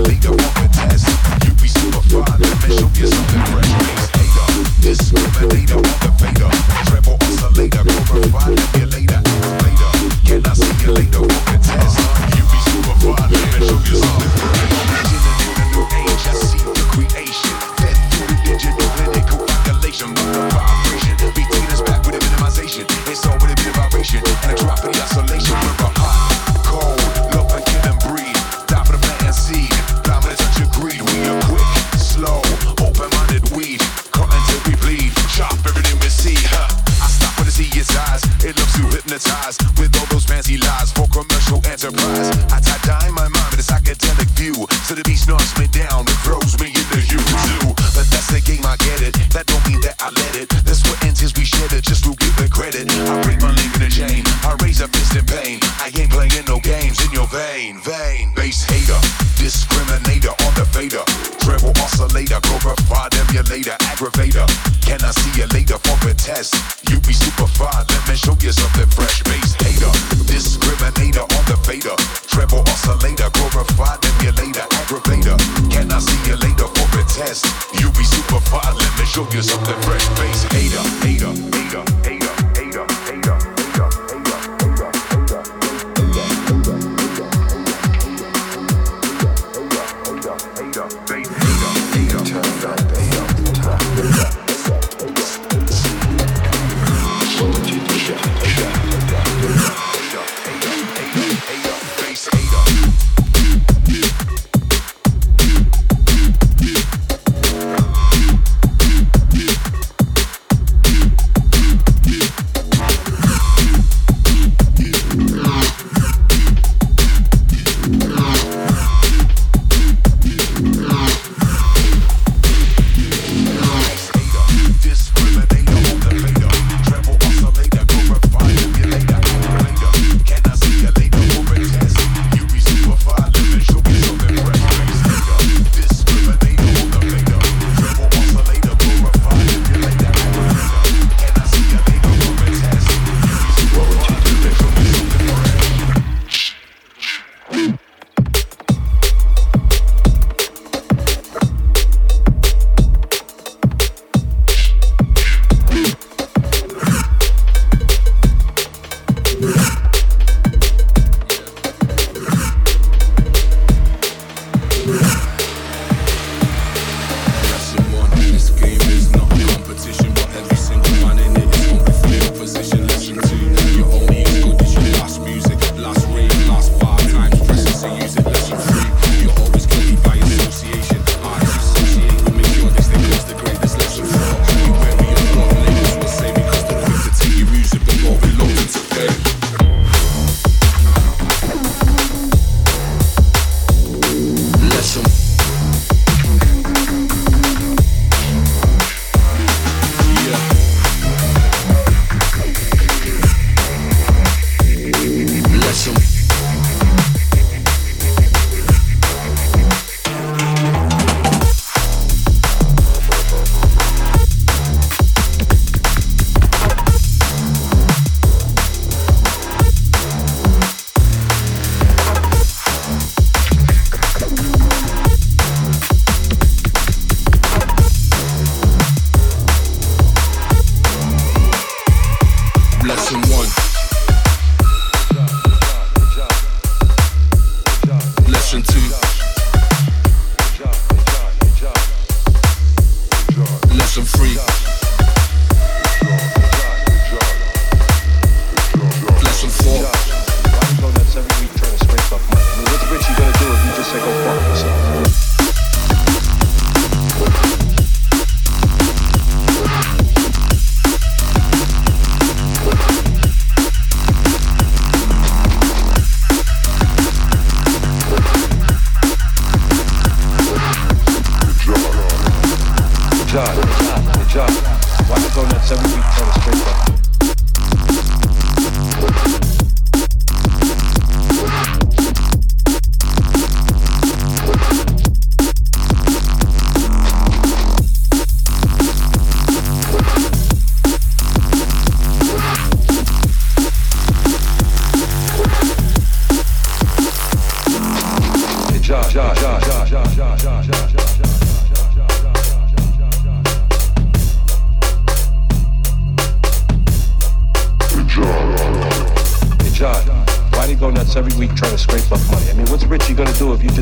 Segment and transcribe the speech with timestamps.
[0.00, 0.59] illegal.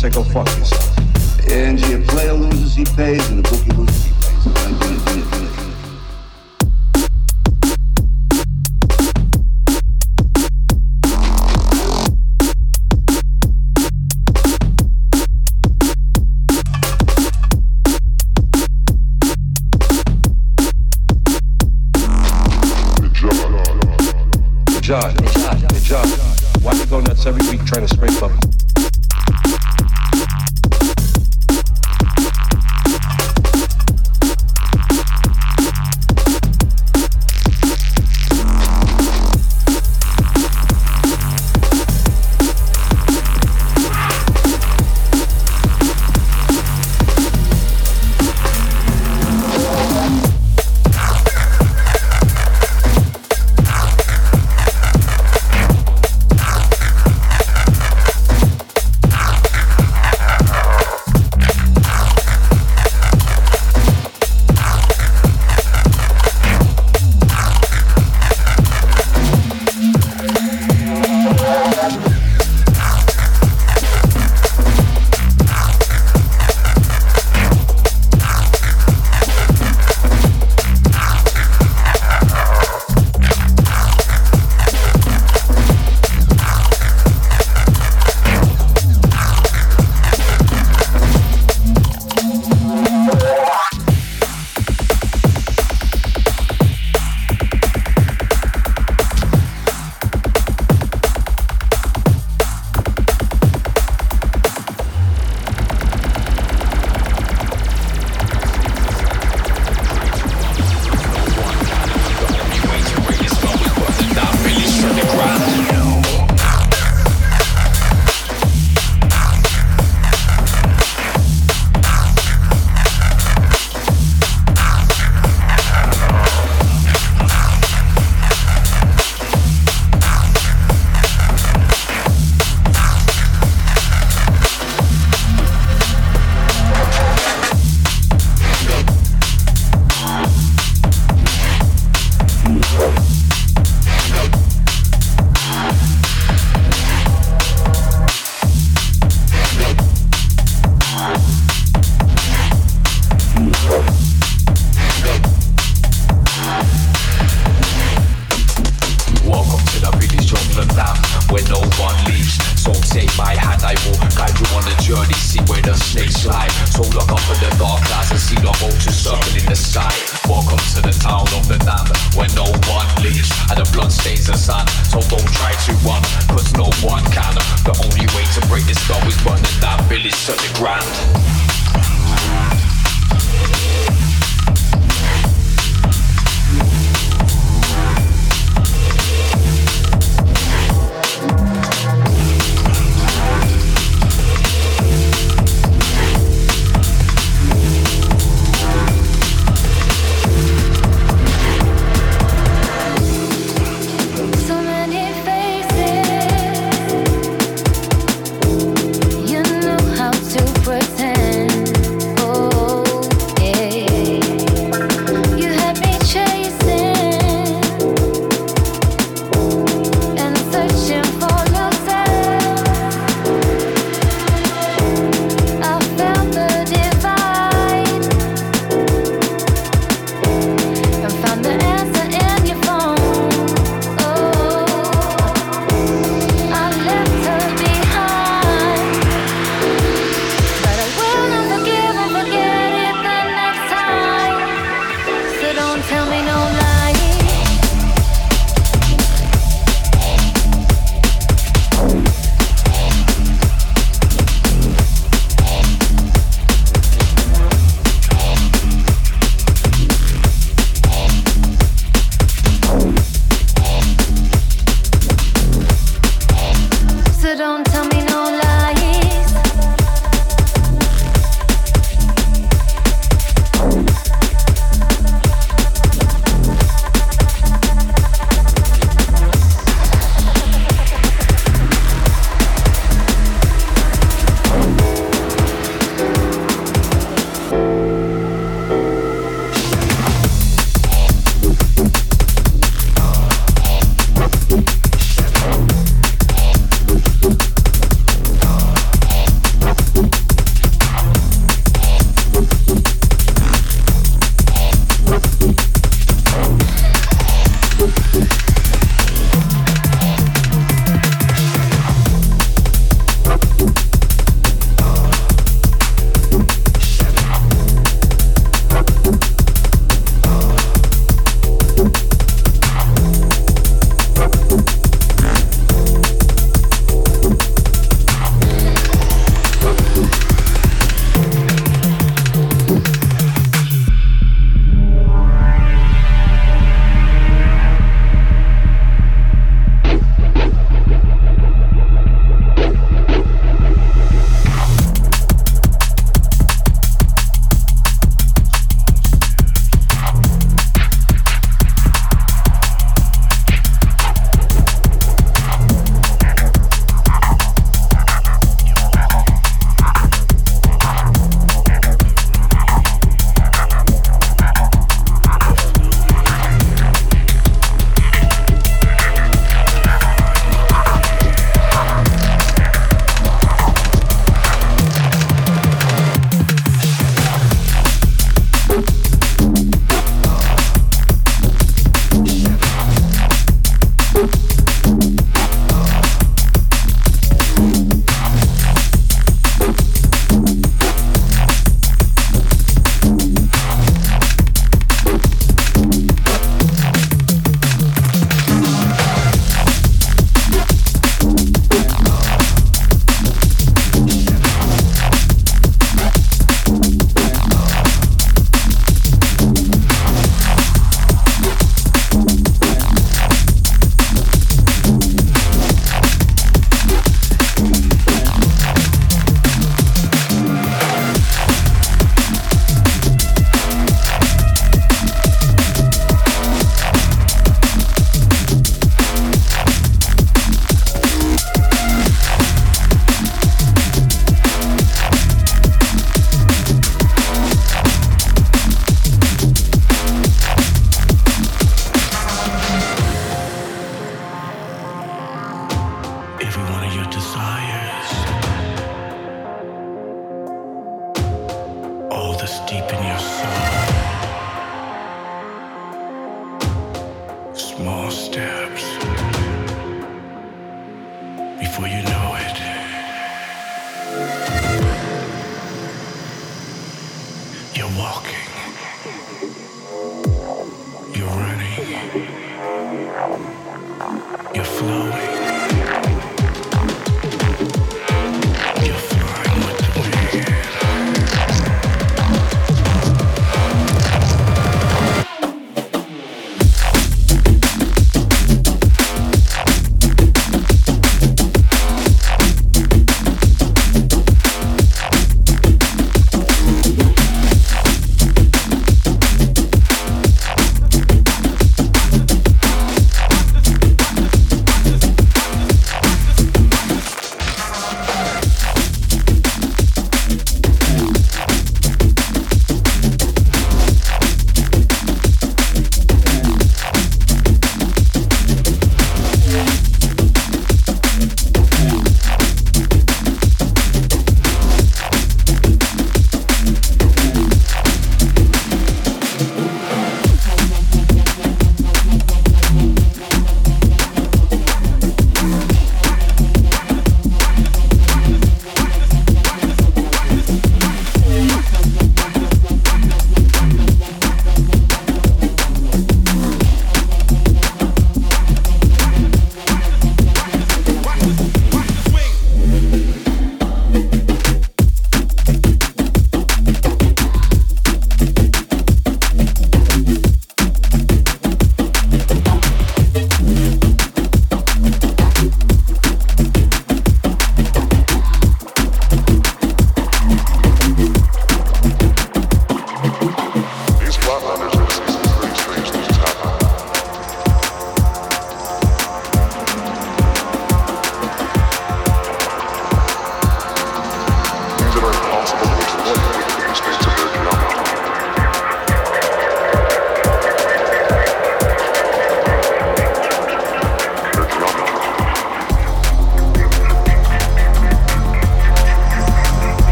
[0.00, 0.49] Say go fuck